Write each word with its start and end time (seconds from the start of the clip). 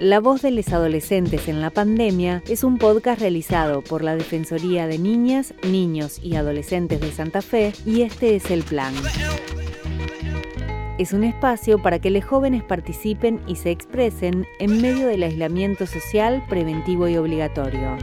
La 0.00 0.20
voz 0.20 0.42
de 0.42 0.50
los 0.50 0.68
adolescentes 0.74 1.48
en 1.48 1.62
la 1.62 1.70
pandemia 1.70 2.42
es 2.46 2.64
un 2.64 2.76
podcast 2.76 3.18
realizado 3.18 3.80
por 3.80 4.04
la 4.04 4.14
Defensoría 4.14 4.86
de 4.86 4.98
Niñas, 4.98 5.54
Niños 5.66 6.20
y 6.22 6.36
Adolescentes 6.36 7.00
de 7.00 7.10
Santa 7.10 7.40
Fe 7.40 7.72
y 7.86 8.02
este 8.02 8.36
es 8.36 8.50
el 8.50 8.62
plan. 8.62 8.92
Es 10.98 11.14
un 11.14 11.24
espacio 11.24 11.80
para 11.80 11.98
que 11.98 12.10
los 12.10 12.26
jóvenes 12.26 12.62
participen 12.62 13.40
y 13.46 13.56
se 13.56 13.70
expresen 13.70 14.46
en 14.58 14.82
medio 14.82 15.06
del 15.06 15.22
aislamiento 15.22 15.86
social 15.86 16.44
preventivo 16.46 17.08
y 17.08 17.16
obligatorio. 17.16 17.96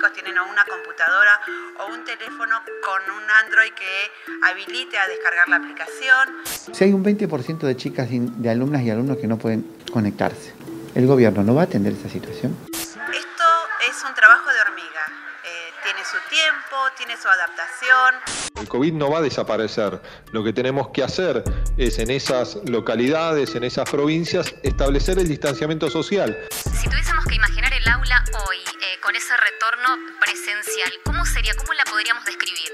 Chicos 0.00 0.12
tienen 0.14 0.38
una 0.38 0.64
computadora 0.64 1.40
o 1.78 1.92
un 1.92 2.02
teléfono 2.04 2.62
con 2.82 3.02
un 3.14 3.30
Android 3.44 3.70
que 3.72 4.10
habilite 4.48 4.96
a 4.96 5.06
descargar 5.06 5.46
la 5.48 5.56
aplicación. 5.56 6.40
Si 6.72 6.84
hay 6.84 6.94
un 6.94 7.04
20% 7.04 7.58
de 7.58 7.76
chicas, 7.76 8.08
de 8.10 8.50
alumnas 8.50 8.80
y 8.80 8.90
alumnos 8.90 9.18
que 9.18 9.26
no 9.26 9.36
pueden 9.36 9.76
conectarse, 9.92 10.54
¿el 10.94 11.06
gobierno 11.06 11.42
no 11.42 11.54
va 11.54 11.62
a 11.62 11.64
atender 11.64 11.92
esa 11.92 12.08
situación? 12.08 12.56
Esto 12.72 13.44
es 13.90 14.02
un 14.08 14.14
trabajo 14.14 14.50
de 14.50 14.60
hormiga. 14.60 15.04
Eh, 15.44 15.72
tiene 15.84 16.00
su 16.02 16.16
tiempo, 16.30 16.76
tiene 16.96 17.16
su 17.20 17.28
adaptación. 17.28 18.14
El 18.58 18.68
COVID 18.68 18.94
no 18.94 19.10
va 19.10 19.18
a 19.18 19.22
desaparecer. 19.22 20.00
Lo 20.32 20.42
que 20.42 20.54
tenemos 20.54 20.88
que 20.88 21.02
hacer 21.02 21.44
es 21.76 21.98
en 21.98 22.10
esas 22.10 22.56
localidades, 22.66 23.54
en 23.54 23.64
esas 23.64 23.90
provincias, 23.90 24.54
establecer 24.62 25.18
el 25.18 25.28
distanciamiento 25.28 25.90
social. 25.90 26.38
Si 26.50 26.88
tuviésemos 26.88 27.26
que 27.26 27.34
imaginar 27.34 27.74
el 27.74 27.86
aula 27.86 28.24
hoy 28.48 28.69
con 29.02 29.16
ese 29.16 29.34
retorno 29.36 29.96
presencial, 30.20 30.92
¿cómo 31.04 31.24
sería? 31.24 31.54
¿Cómo 31.56 31.72
la 31.72 31.84
podríamos 31.84 32.24
describir? 32.24 32.70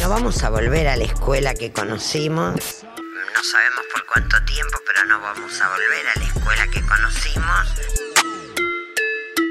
No 0.00 0.08
vamos 0.08 0.42
a 0.42 0.50
volver 0.50 0.88
a 0.88 0.96
la 0.96 1.04
escuela 1.04 1.54
que 1.54 1.72
conocimos. 1.72 2.84
No 2.84 3.42
sabemos 3.42 3.84
por 3.92 4.04
cuánto 4.06 4.42
tiempo, 4.44 4.78
pero 4.86 5.04
no 5.06 5.20
vamos 5.20 5.60
a 5.60 5.68
volver 5.68 6.06
a 6.08 6.18
la 6.18 6.24
escuela 6.26 6.66
que 6.68 6.82
conocimos. 6.82 7.68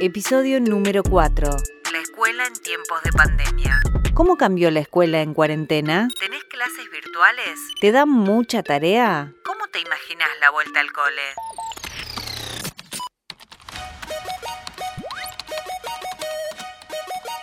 Episodio 0.01 0.59
número 0.59 1.03
4. 1.03 1.49
La 1.91 1.99
escuela 1.99 2.45
en 2.45 2.53
tiempos 2.53 3.01
de 3.03 3.11
pandemia. 3.11 3.81
¿Cómo 4.13 4.37
cambió 4.37 4.71
la 4.71 4.81
escuela 4.81 5.21
en 5.21 5.33
cuarentena? 5.33 6.09
¿Tenés 6.19 6.43
clases 6.45 6.89
virtuales? 6.91 7.59
¿Te 7.79 7.91
dan 7.91 8.09
mucha 8.09 8.63
tarea? 8.63 9.33
¿Cómo 9.43 9.67
te 9.67 9.79
imaginas 9.79 10.29
la 10.41 10.49
vuelta 10.49 10.79
al 10.81 10.91
cole? 10.91 11.21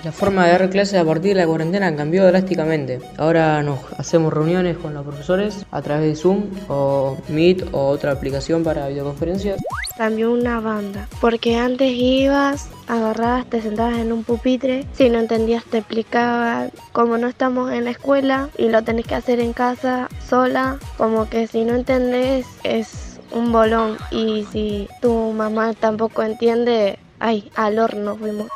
La 0.07 0.13
forma 0.13 0.47
de 0.47 0.53
dar 0.53 0.71
clases 0.71 1.01
a 1.01 1.05
partir 1.05 1.35
de 1.35 1.41
la 1.41 1.49
cuarentena 1.49 1.97
cambió 1.97 2.25
drásticamente. 2.27 3.01
Ahora 3.17 3.61
nos 3.65 3.81
hacemos 3.99 4.33
reuniones 4.33 4.77
con 4.77 4.95
los 4.95 5.05
profesores 5.05 5.67
a 5.73 5.83
través 5.83 6.07
de 6.07 6.15
Zoom 6.15 6.45
o 6.69 7.17
Meet 7.27 7.71
o 7.73 7.89
otra 7.89 8.13
aplicación 8.13 8.63
para 8.63 8.87
videoconferencias. 8.87 9.61
Cambió 9.99 10.31
una 10.31 10.61
banda, 10.61 11.09
porque 11.21 11.57
antes 11.57 11.91
ibas, 11.93 12.69
agarrabas, 12.87 13.47
te 13.47 13.61
sentabas 13.61 13.99
en 13.99 14.13
un 14.13 14.23
pupitre, 14.23 14.87
si 14.93 15.11
no 15.11 15.19
entendías 15.19 15.65
te 15.65 15.79
explicaba, 15.79 16.69
como 16.93 17.19
no 17.19 17.27
estamos 17.27 17.73
en 17.73 17.83
la 17.83 17.91
escuela 17.91 18.49
y 18.57 18.69
lo 18.69 18.85
tenés 18.85 19.07
que 19.09 19.17
hacer 19.17 19.41
en 19.41 19.53
casa 19.53 20.09
sola, 20.25 20.79
como 20.99 21.29
que 21.29 21.49
si 21.49 21.65
no 21.65 21.75
entendés 21.75 22.47
es 22.63 23.19
un 23.33 23.51
bolón 23.51 23.97
y 24.13 24.47
si 24.53 24.89
tu 25.03 25.33
mamá 25.33 25.75
tampoco 25.75 26.23
entiende, 26.23 26.97
ay, 27.19 27.51
al 27.57 27.81
horno 27.81 28.15
fuimos. 28.15 28.47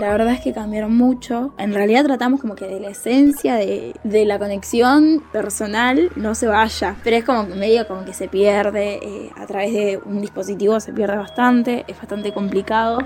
La 0.00 0.08
verdad 0.12 0.32
es 0.32 0.40
que 0.40 0.54
cambiaron 0.54 0.96
mucho. 0.96 1.52
En 1.58 1.74
realidad 1.74 2.06
tratamos 2.06 2.40
como 2.40 2.54
que 2.54 2.66
de 2.66 2.80
la 2.80 2.88
esencia 2.88 3.56
de, 3.56 3.92
la 4.02 4.38
conexión 4.38 5.22
personal 5.30 6.10
no 6.16 6.34
se 6.34 6.46
vaya. 6.46 6.96
Pero 7.04 7.16
es 7.16 7.24
como 7.24 7.44
medio 7.54 7.86
como 7.86 8.06
que 8.06 8.14
se 8.14 8.26
pierde. 8.26 8.94
Eh, 8.94 9.30
a 9.36 9.44
través 9.46 9.74
de 9.74 10.00
un 10.06 10.22
dispositivo 10.22 10.80
se 10.80 10.94
pierde 10.94 11.18
bastante. 11.18 11.84
Es 11.86 11.98
bastante 11.98 12.32
complicado. 12.32 13.00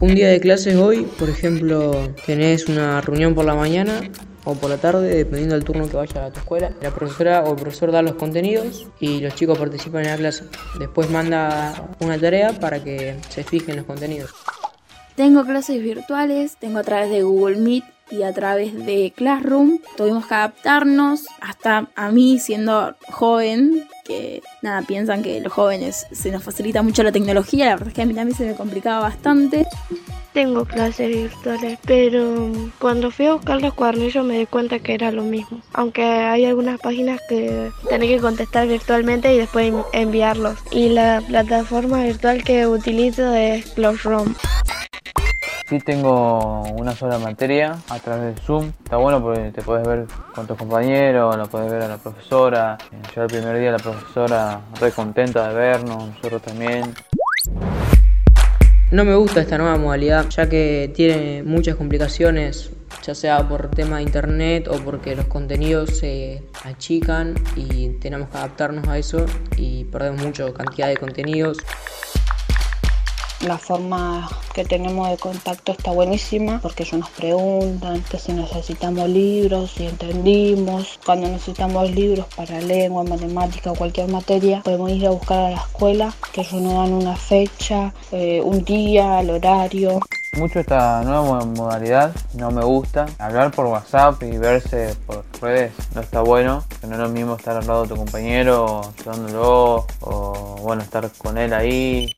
Un 0.00 0.14
día 0.14 0.28
de 0.28 0.40
clases 0.40 0.74
hoy, 0.76 1.02
por 1.18 1.28
ejemplo, 1.28 2.14
tenés 2.24 2.66
una 2.70 3.02
reunión 3.02 3.34
por 3.34 3.44
la 3.44 3.54
mañana 3.54 4.00
o 4.44 4.54
por 4.54 4.70
la 4.70 4.78
tarde, 4.78 5.14
dependiendo 5.14 5.54
del 5.54 5.64
turno 5.64 5.86
que 5.86 5.98
vaya 5.98 6.24
a 6.24 6.30
tu 6.30 6.40
escuela. 6.40 6.72
La 6.80 6.92
profesora 6.92 7.44
o 7.44 7.50
el 7.50 7.56
profesor 7.60 7.92
da 7.92 8.00
los 8.00 8.14
contenidos 8.14 8.86
y 9.00 9.20
los 9.20 9.34
chicos 9.34 9.58
participan 9.58 10.06
en 10.06 10.12
la 10.12 10.16
clase. 10.16 10.44
Después 10.78 11.10
manda 11.10 11.90
una 12.00 12.18
tarea 12.18 12.58
para 12.58 12.82
que 12.82 13.16
se 13.28 13.44
fijen 13.44 13.76
los 13.76 13.84
contenidos. 13.84 14.30
Tengo 15.16 15.44
clases 15.44 15.82
virtuales, 15.82 16.56
tengo 16.56 16.78
a 16.78 16.82
través 16.82 17.10
de 17.10 17.22
Google 17.22 17.56
Meet 17.56 17.84
y 18.10 18.22
a 18.22 18.32
través 18.32 18.74
de 18.74 19.12
Classroom. 19.14 19.78
Tuvimos 19.96 20.26
que 20.26 20.34
adaptarnos, 20.34 21.26
hasta 21.40 21.88
a 21.94 22.10
mí 22.10 22.38
siendo 22.38 22.94
joven, 23.10 23.86
que 24.04 24.42
nada, 24.62 24.82
piensan 24.82 25.22
que 25.22 25.40
los 25.40 25.52
jóvenes 25.52 26.06
se 26.12 26.30
nos 26.30 26.42
facilita 26.42 26.82
mucho 26.82 27.02
la 27.02 27.12
tecnología, 27.12 27.66
la 27.66 27.72
verdad 27.72 27.88
es 27.88 27.94
que 27.94 28.02
a 28.02 28.06
mí 28.06 28.14
también 28.14 28.36
se 28.36 28.46
me 28.46 28.54
complicaba 28.54 29.00
bastante. 29.00 29.66
Tengo 30.32 30.64
clases 30.64 31.08
virtuales, 31.08 31.78
pero 31.84 32.50
cuando 32.78 33.10
fui 33.10 33.26
a 33.26 33.34
buscar 33.34 33.60
los 33.60 33.74
cuadernillos 33.74 34.24
me 34.24 34.38
di 34.38 34.46
cuenta 34.46 34.78
que 34.78 34.94
era 34.94 35.12
lo 35.12 35.24
mismo. 35.24 35.60
Aunque 35.74 36.02
hay 36.04 36.46
algunas 36.46 36.80
páginas 36.80 37.20
que 37.28 37.70
tenés 37.90 38.08
que 38.08 38.18
contestar 38.18 38.66
virtualmente 38.66 39.34
y 39.34 39.36
después 39.36 39.74
enviarlos. 39.92 40.58
Y 40.70 40.88
la 40.88 41.22
plataforma 41.26 42.02
virtual 42.02 42.42
que 42.44 42.66
utilizo 42.66 43.34
es 43.34 43.66
Classroom. 43.72 44.34
Sí 45.72 45.78
tengo 45.78 46.64
una 46.76 46.94
sola 46.94 47.18
materia 47.18 47.78
a 47.88 47.98
través 47.98 48.34
de 48.34 48.42
Zoom. 48.42 48.72
Está 48.84 48.98
bueno 48.98 49.22
porque 49.22 49.52
te 49.52 49.62
puedes 49.62 49.88
ver 49.88 50.04
con 50.34 50.46
tus 50.46 50.58
compañeros, 50.58 51.34
lo 51.34 51.46
puedes 51.46 51.72
ver 51.72 51.80
a 51.80 51.88
la 51.88 51.96
profesora. 51.96 52.76
Yo 53.16 53.22
el 53.22 53.28
primer 53.28 53.58
día 53.58 53.70
la 53.70 53.78
profesora 53.78 54.60
re 54.78 54.92
contenta 54.92 55.48
de 55.48 55.54
vernos, 55.54 56.08
nosotros 56.08 56.42
también. 56.42 56.92
No 58.90 59.02
me 59.06 59.14
gusta 59.14 59.40
esta 59.40 59.56
nueva 59.56 59.78
modalidad 59.78 60.28
ya 60.28 60.46
que 60.46 60.92
tiene 60.94 61.42
muchas 61.42 61.76
complicaciones, 61.76 62.70
ya 63.02 63.14
sea 63.14 63.48
por 63.48 63.70
tema 63.70 63.96
de 63.96 64.02
internet 64.02 64.68
o 64.68 64.78
porque 64.84 65.16
los 65.16 65.24
contenidos 65.24 65.96
se 65.96 66.42
achican 66.64 67.34
y 67.56 67.98
tenemos 67.98 68.28
que 68.28 68.36
adaptarnos 68.36 68.86
a 68.88 68.98
eso 68.98 69.24
y 69.56 69.84
perdemos 69.84 70.22
mucha 70.22 70.52
cantidad 70.52 70.88
de 70.88 70.98
contenidos. 70.98 71.56
La 73.42 73.58
forma 73.58 74.28
que 74.54 74.64
tenemos 74.64 75.10
de 75.10 75.16
contacto 75.16 75.72
está 75.72 75.90
buenísima 75.90 76.60
porque 76.60 76.84
ellos 76.84 77.00
nos 77.00 77.10
preguntan 77.10 78.00
que 78.08 78.16
si 78.16 78.32
necesitamos 78.32 79.08
libros, 79.08 79.72
si 79.72 79.86
entendimos. 79.86 81.00
Cuando 81.04 81.26
necesitamos 81.26 81.90
libros 81.90 82.26
para 82.36 82.60
lengua, 82.60 83.02
matemática 83.02 83.72
o 83.72 83.74
cualquier 83.74 84.08
materia, 84.08 84.60
podemos 84.62 84.92
ir 84.92 85.08
a 85.08 85.10
buscar 85.10 85.38
a 85.38 85.50
la 85.50 85.56
escuela, 85.56 86.14
que 86.32 86.42
ellos 86.42 86.62
nos 86.62 86.74
dan 86.74 86.92
una 86.92 87.16
fecha, 87.16 87.92
eh, 88.12 88.40
un 88.40 88.64
día, 88.64 89.20
el 89.20 89.30
horario. 89.30 89.98
Mucho 90.38 90.60
esta 90.60 91.02
nueva 91.02 91.44
modalidad 91.44 92.12
no 92.34 92.52
me 92.52 92.64
gusta. 92.64 93.06
Hablar 93.18 93.50
por 93.50 93.66
WhatsApp 93.66 94.22
y 94.22 94.38
verse 94.38 94.94
por 95.04 95.24
redes 95.40 95.72
no 95.96 96.00
está 96.00 96.20
bueno. 96.22 96.64
Que 96.80 96.86
no 96.86 96.94
es 96.94 97.00
lo 97.00 97.08
mismo 97.08 97.34
estar 97.34 97.56
al 97.56 97.66
lado 97.66 97.82
de 97.82 97.88
tu 97.88 97.96
compañero, 97.96 98.82
ayudándolo 99.00 99.84
o 100.00 100.56
bueno, 100.62 100.82
estar 100.82 101.10
con 101.18 101.38
él 101.38 101.52
ahí. 101.52 102.08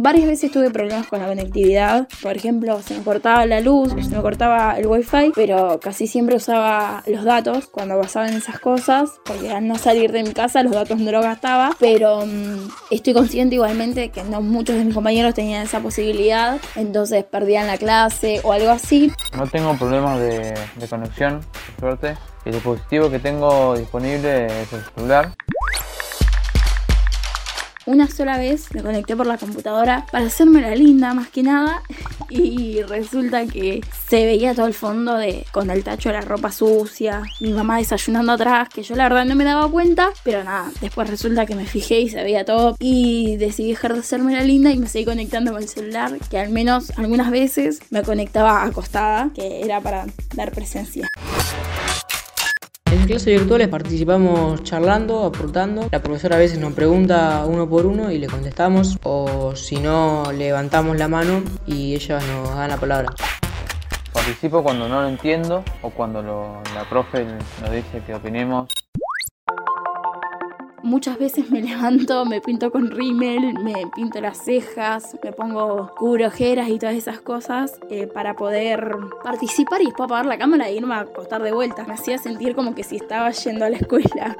Varias 0.00 0.26
veces 0.26 0.50
tuve 0.50 0.70
problemas 0.70 1.06
con 1.06 1.20
la 1.20 1.28
conectividad. 1.28 2.08
Por 2.22 2.36
ejemplo, 2.36 2.80
se 2.82 2.98
me 2.98 3.02
cortaba 3.02 3.46
la 3.46 3.60
luz, 3.60 3.90
se 3.90 4.14
me 4.14 4.20
cortaba 4.20 4.78
el 4.78 4.86
wifi, 4.86 5.32
pero 5.34 5.80
casi 5.80 6.06
siempre 6.06 6.36
usaba 6.36 7.02
los 7.06 7.24
datos 7.24 7.68
cuando 7.68 7.98
pasaban 7.98 8.34
esas 8.34 8.60
cosas, 8.60 9.12
porque 9.24 9.50
al 9.50 9.66
no 9.66 9.76
salir 9.78 10.12
de 10.12 10.22
mi 10.22 10.32
casa 10.32 10.62
los 10.62 10.72
datos 10.72 10.98
no 10.98 11.10
los 11.10 11.24
gastaba. 11.24 11.70
Pero 11.78 12.26
mm, 12.26 12.68
estoy 12.90 13.14
consciente 13.14 13.54
igualmente 13.54 14.10
que 14.10 14.22
no 14.24 14.42
muchos 14.42 14.76
de 14.76 14.84
mis 14.84 14.94
compañeros 14.94 15.34
tenían 15.34 15.62
esa 15.62 15.80
posibilidad, 15.80 16.58
entonces 16.76 17.24
perdían 17.24 17.66
la 17.66 17.78
clase 17.78 18.40
o 18.44 18.52
algo 18.52 18.70
así. 18.70 19.10
No 19.36 19.46
tengo 19.46 19.74
problemas 19.76 20.20
de, 20.20 20.54
de 20.76 20.88
conexión, 20.88 21.40
por 21.78 21.98
suerte. 21.98 22.20
El 22.44 22.54
dispositivo 22.54 23.10
que 23.10 23.18
tengo 23.18 23.76
disponible 23.76 24.46
es 24.46 24.72
el 24.72 24.80
celular. 24.94 25.34
Una 27.88 28.06
sola 28.06 28.36
vez 28.36 28.66
me 28.74 28.82
conecté 28.82 29.16
por 29.16 29.26
la 29.26 29.38
computadora 29.38 30.04
para 30.12 30.26
hacerme 30.26 30.60
la 30.60 30.74
linda 30.74 31.14
más 31.14 31.30
que 31.30 31.42
nada 31.42 31.82
y 32.28 32.82
resulta 32.82 33.46
que 33.46 33.80
se 34.06 34.26
veía 34.26 34.54
todo 34.54 34.66
el 34.66 34.74
fondo 34.74 35.14
de 35.14 35.46
con 35.52 35.70
el 35.70 35.82
tacho 35.82 36.10
de 36.10 36.16
la 36.16 36.20
ropa 36.20 36.52
sucia, 36.52 37.22
mi 37.40 37.50
mamá 37.50 37.78
desayunando 37.78 38.32
atrás, 38.32 38.68
que 38.68 38.82
yo 38.82 38.94
la 38.94 39.04
verdad 39.04 39.24
no 39.24 39.34
me 39.36 39.44
daba 39.44 39.70
cuenta, 39.70 40.10
pero 40.22 40.44
nada, 40.44 40.70
después 40.82 41.08
resulta 41.08 41.46
que 41.46 41.54
me 41.54 41.64
fijé 41.64 42.00
y 42.00 42.10
se 42.10 42.22
veía 42.22 42.44
todo 42.44 42.76
y 42.78 43.38
decidí 43.38 43.70
dejar 43.70 43.94
de 43.94 44.00
hacerme 44.00 44.34
la 44.34 44.42
linda 44.42 44.70
y 44.70 44.76
me 44.76 44.86
seguí 44.86 45.06
conectando 45.06 45.52
con 45.52 45.62
el 45.62 45.68
celular, 45.70 46.18
que 46.30 46.38
al 46.38 46.50
menos 46.50 46.92
algunas 46.98 47.30
veces 47.30 47.80
me 47.88 48.02
conectaba 48.02 48.64
acostada, 48.64 49.30
que 49.34 49.62
era 49.62 49.80
para 49.80 50.04
dar 50.34 50.52
presencia. 50.52 51.08
En 53.08 53.14
clases 53.14 53.38
virtuales 53.40 53.68
participamos 53.68 54.62
charlando, 54.64 55.24
aportando. 55.24 55.88
La 55.90 56.02
profesora 56.02 56.36
a 56.36 56.38
veces 56.38 56.58
nos 56.58 56.74
pregunta 56.74 57.42
uno 57.46 57.66
por 57.66 57.86
uno 57.86 58.12
y 58.12 58.18
le 58.18 58.26
contestamos, 58.26 58.98
o 59.02 59.56
si 59.56 59.76
no, 59.76 60.30
levantamos 60.30 60.94
la 60.98 61.08
mano 61.08 61.42
y 61.66 61.94
ella 61.94 62.20
nos 62.20 62.54
da 62.54 62.68
la 62.68 62.76
palabra. 62.76 63.08
Participo 64.12 64.62
cuando 64.62 64.90
no 64.90 65.00
lo 65.00 65.08
entiendo 65.08 65.64
o 65.80 65.88
cuando 65.88 66.20
la 66.74 66.86
profe 66.90 67.24
nos 67.62 67.70
dice 67.70 68.02
que 68.06 68.14
opinemos. 68.14 68.68
Muchas 70.82 71.18
veces 71.18 71.50
me 71.50 71.60
levanto, 71.62 72.24
me 72.24 72.40
pinto 72.40 72.70
con 72.70 72.90
rímel, 72.90 73.54
me 73.62 73.86
pinto 73.94 74.20
las 74.20 74.38
cejas, 74.38 75.16
me 75.22 75.32
pongo 75.32 75.92
cubro 75.96 76.26
ojeras 76.26 76.68
y 76.68 76.78
todas 76.78 76.94
esas 76.94 77.20
cosas 77.20 77.78
eh, 77.90 78.06
para 78.06 78.34
poder 78.34 78.96
participar 79.22 79.82
y 79.82 79.86
después 79.86 80.06
apagar 80.06 80.26
la 80.26 80.38
cámara 80.38 80.68
e 80.68 80.74
irme 80.74 80.94
a 80.94 81.00
acostar 81.00 81.42
de 81.42 81.52
vuelta. 81.52 81.84
Me 81.84 81.94
hacía 81.94 82.18
sentir 82.18 82.54
como 82.54 82.74
que 82.74 82.84
si 82.84 82.96
estaba 82.96 83.30
yendo 83.30 83.64
a 83.64 83.70
la 83.70 83.76
escuela. 83.76 84.36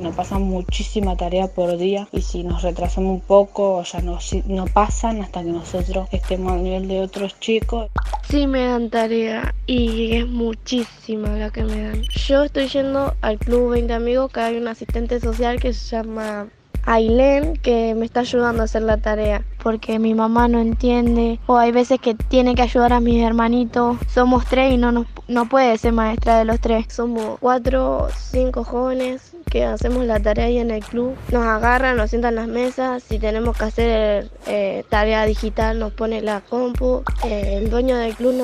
Nos 0.00 0.14
pasan 0.14 0.42
muchísima 0.42 1.16
tarea 1.16 1.48
por 1.48 1.76
día 1.76 2.06
y 2.12 2.22
si 2.22 2.44
nos 2.44 2.62
retrasamos 2.62 3.10
un 3.14 3.20
poco 3.20 3.82
ya 3.82 4.00
no, 4.00 4.20
si- 4.20 4.44
no 4.46 4.66
pasan 4.66 5.22
hasta 5.22 5.42
que 5.42 5.50
nosotros 5.50 6.08
estemos 6.12 6.52
al 6.52 6.62
nivel 6.62 6.86
de 6.88 7.00
otros 7.02 7.38
chicos. 7.40 7.90
Sí 8.28 8.46
me 8.46 8.64
dan 8.66 8.90
tarea 8.90 9.54
y 9.66 10.16
es 10.16 10.26
muchísima 10.28 11.30
la 11.30 11.50
que 11.50 11.64
me 11.64 11.82
dan. 11.82 12.02
Yo 12.14 12.44
estoy 12.44 12.68
yendo 12.68 13.14
al 13.22 13.38
Club 13.38 13.70
20 13.70 13.92
Amigos 13.94 14.30
que 14.32 14.40
hay 14.40 14.56
un 14.56 14.68
asistente 14.68 15.18
social 15.20 15.58
que 15.60 15.72
se 15.72 15.96
llama 15.96 16.46
Ailén 16.84 17.54
que 17.56 17.94
me 17.94 18.06
está 18.06 18.20
ayudando 18.20 18.62
a 18.62 18.64
hacer 18.64 18.82
la 18.82 18.96
tarea 18.96 19.42
porque 19.62 19.98
mi 19.98 20.14
mamá 20.14 20.48
no 20.48 20.58
entiende 20.60 21.38
o 21.46 21.56
hay 21.56 21.70
veces 21.72 22.00
que 22.00 22.14
tiene 22.14 22.54
que 22.54 22.62
ayudar 22.62 22.92
a 22.92 23.00
mis 23.00 23.22
hermanitos. 23.22 23.98
Somos 24.14 24.46
tres 24.46 24.72
y 24.72 24.76
no, 24.78 24.92
nos, 24.92 25.06
no 25.26 25.48
puede 25.48 25.76
ser 25.76 25.92
maestra 25.92 26.38
de 26.38 26.44
los 26.46 26.60
tres. 26.60 26.86
Somos 26.88 27.38
cuatro 27.40 28.04
o 28.04 28.08
cinco 28.10 28.64
jóvenes 28.64 29.32
que 29.50 29.64
hacemos 29.64 30.04
la 30.04 30.20
tarea 30.20 30.46
ahí 30.46 30.58
en 30.58 30.70
el 30.70 30.84
club. 30.84 31.16
Nos 31.32 31.44
agarran, 31.44 31.96
nos 31.96 32.10
sientan 32.10 32.30
en 32.30 32.36
las 32.36 32.48
mesas. 32.48 33.02
Si 33.02 33.18
tenemos 33.18 33.56
que 33.56 33.64
hacer 33.64 34.30
eh, 34.46 34.84
tarea 34.88 35.24
digital 35.26 35.78
nos 35.78 35.92
pone 35.92 36.20
la 36.22 36.40
compu. 36.40 37.02
Eh, 37.24 37.58
el 37.58 37.70
dueño 37.70 37.96
del 37.96 38.14
club 38.14 38.34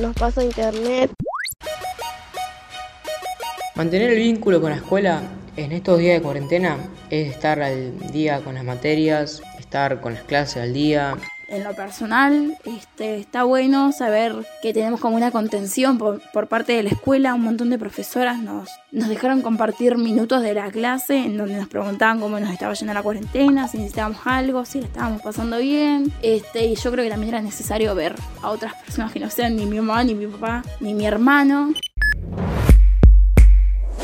nos 0.00 0.14
pasa 0.16 0.44
internet. 0.44 1.10
Mantener 3.74 4.10
el 4.10 4.18
vínculo 4.18 4.60
con 4.60 4.70
la 4.70 4.76
escuela 4.76 5.22
en 5.56 5.72
estos 5.72 5.98
días 5.98 6.18
de 6.18 6.22
cuarentena 6.22 6.76
es 7.08 7.30
estar 7.30 7.62
al 7.62 7.98
día 8.12 8.40
con 8.40 8.54
las 8.54 8.64
materias, 8.64 9.42
estar 9.58 10.00
con 10.00 10.14
las 10.14 10.22
clases 10.24 10.62
al 10.62 10.72
día. 10.72 11.16
En 11.50 11.64
lo 11.64 11.74
personal, 11.74 12.56
este, 12.64 13.16
está 13.18 13.42
bueno 13.42 13.90
saber 13.90 14.36
que 14.62 14.72
tenemos 14.72 15.00
como 15.00 15.16
una 15.16 15.32
contención 15.32 15.98
por, 15.98 16.22
por 16.32 16.46
parte 16.46 16.74
de 16.74 16.84
la 16.84 16.90
escuela. 16.90 17.34
Un 17.34 17.42
montón 17.42 17.70
de 17.70 17.78
profesoras 17.78 18.38
nos, 18.38 18.70
nos 18.92 19.08
dejaron 19.08 19.42
compartir 19.42 19.98
minutos 19.98 20.42
de 20.42 20.54
la 20.54 20.70
clase 20.70 21.16
en 21.16 21.36
donde 21.36 21.56
nos 21.56 21.66
preguntaban 21.66 22.20
cómo 22.20 22.38
nos 22.38 22.50
estaba 22.50 22.72
yendo 22.74 22.94
la 22.94 23.02
cuarentena, 23.02 23.66
si 23.66 23.78
necesitábamos 23.78 24.20
algo, 24.26 24.64
si 24.64 24.80
la 24.80 24.86
estábamos 24.86 25.22
pasando 25.22 25.58
bien. 25.58 26.12
Este, 26.22 26.66
y 26.66 26.76
yo 26.76 26.92
creo 26.92 27.02
que 27.02 27.10
también 27.10 27.34
era 27.34 27.42
necesario 27.42 27.96
ver 27.96 28.14
a 28.42 28.50
otras 28.50 28.74
personas 28.74 29.10
que 29.10 29.18
no 29.18 29.28
sean 29.28 29.56
ni 29.56 29.66
mi 29.66 29.80
mamá, 29.80 30.04
ni 30.04 30.14
mi 30.14 30.28
papá, 30.28 30.62
ni 30.78 30.94
mi 30.94 31.04
hermano. 31.04 31.74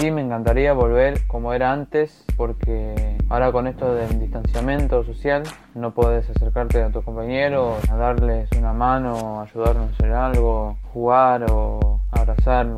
Sí, 0.07 0.13
me 0.13 0.21
encantaría 0.21 0.73
volver 0.73 1.27
como 1.27 1.53
era 1.53 1.73
antes, 1.73 2.25
porque 2.37 3.17
ahora 3.29 3.51
con 3.51 3.67
esto 3.67 3.93
del 3.93 4.21
distanciamiento 4.21 5.03
social 5.03 5.43
no 5.75 5.95
puedes 5.95 6.31
acercarte 6.31 6.81
a 6.81 6.91
tus 6.91 7.03
compañeros, 7.03 7.77
a 7.91 7.97
darles 7.97 8.49
una 8.57 8.73
mano, 8.73 9.41
ayudarnos 9.41 9.91
hacer 9.95 10.13
algo, 10.13 10.77
jugar 10.93 11.45
o 11.51 11.99
abrazar 12.13 12.69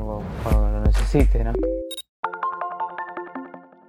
cuando 0.42 0.70
lo 0.72 0.80
necesites, 0.80 1.44
¿no? 1.44 1.52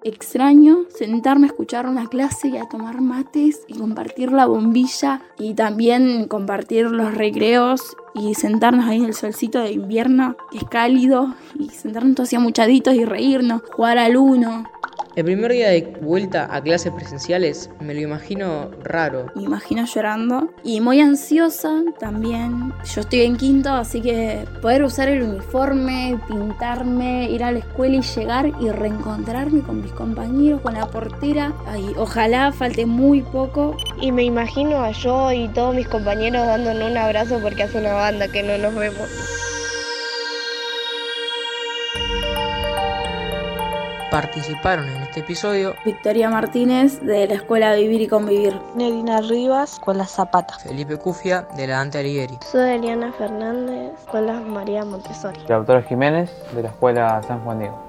Extraño 0.10 0.86
sentarme 0.90 1.46
a 1.46 1.52
escuchar 1.52 1.86
una 1.86 2.08
clase 2.08 2.48
y 2.48 2.58
a 2.58 2.68
tomar 2.68 3.00
mates 3.00 3.62
y 3.68 3.78
compartir 3.78 4.32
la 4.32 4.48
bombilla 4.48 5.22
y 5.38 5.54
también 5.54 6.28
compartir 6.28 6.90
los 6.90 7.14
recreos 7.14 7.96
y 8.16 8.34
sentarnos 8.34 8.88
ahí 8.88 8.98
en 8.98 9.06
el 9.06 9.14
solcito 9.14 9.60
de 9.60 9.72
invierno 9.72 10.36
que 10.50 10.58
es 10.58 10.64
cálido 10.64 11.36
y 11.60 11.70
sentarnos 11.70 12.16
todos 12.16 12.30
así 12.30 12.38
amuchaditos 12.38 12.96
y 12.96 13.06
reírnos, 13.06 13.62
jugar 13.72 14.00
al 14.00 14.18
uno. 14.18 14.64
El 15.20 15.26
primer 15.26 15.52
día 15.52 15.68
de 15.72 15.82
vuelta 16.00 16.48
a 16.50 16.62
clases 16.62 16.94
presenciales 16.94 17.70
me 17.82 17.94
lo 17.94 18.00
imagino 18.00 18.72
raro. 18.86 19.26
Me 19.36 19.44
imagino 19.44 19.84
llorando 19.86 20.50
y 20.64 20.80
muy 20.80 21.02
ansiosa 21.02 21.84
también. 22.00 22.72
Yo 22.86 23.02
estoy 23.02 23.24
en 23.24 23.36
quinto, 23.36 23.68
así 23.68 24.00
que 24.00 24.46
poder 24.62 24.82
usar 24.82 25.10
el 25.10 25.24
uniforme, 25.24 26.18
pintarme, 26.30 27.30
ir 27.30 27.44
a 27.44 27.52
la 27.52 27.60
escuela 27.60 27.98
y 27.98 28.02
llegar 28.02 28.54
y 28.62 28.70
reencontrarme 28.70 29.60
con 29.60 29.82
mis 29.82 29.92
compañeros, 29.92 30.62
con 30.62 30.76
la 30.76 30.88
portera. 30.88 31.52
Ay, 31.68 31.92
ojalá 31.98 32.54
falte 32.54 32.86
muy 32.86 33.22
poco. 33.22 33.76
Y 34.00 34.14
me 34.14 34.24
imagino 34.24 34.80
a 34.80 34.92
yo 34.92 35.34
y 35.34 35.50
todos 35.50 35.76
mis 35.76 35.90
compañeros 35.90 36.48
dándonos 36.48 36.92
un 36.92 36.98
abrazo 36.98 37.42
porque 37.44 37.64
hace 37.64 37.80
una 37.80 37.92
banda 37.92 38.32
que 38.32 38.42
no 38.42 38.58
nos 38.58 38.74
vemos. 38.74 39.10
Participaron 44.12 44.88
en 44.90 45.04
este 45.04 45.20
episodio 45.20 45.76
Victoria 45.86 46.32
Martínez 46.32 47.00
de 47.02 47.28
la 47.28 47.36
Escuela 47.36 47.76
Vivir 47.76 48.02
y 48.02 48.08
Convivir. 48.08 48.60
Nerina 48.74 49.22
Rivas 49.22 49.80
con 49.80 50.00
la 50.00 50.06
Zapata. 50.06 50.58
Felipe 50.58 50.98
Cufia 50.98 51.46
de 51.56 51.68
la 51.68 51.78
Dante 51.78 52.00
Alighieri. 52.00 52.38
Soy 52.52 52.72
Eliana 52.72 53.12
Fernández, 53.12 53.94
Escuela 54.00 54.40
María 54.40 54.84
Montessori. 54.84 55.40
La 55.48 55.58
autora 55.58 55.84
Jiménez 55.84 56.32
de 56.56 56.64
la 56.64 56.70
Escuela 56.70 57.22
San 57.28 57.42
Juan 57.42 57.60
Diego. 57.60 57.89